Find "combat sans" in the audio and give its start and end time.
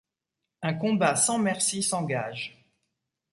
0.73-1.37